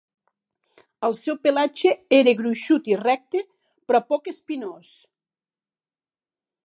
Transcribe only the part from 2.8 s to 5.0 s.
i recte, però poc espinós.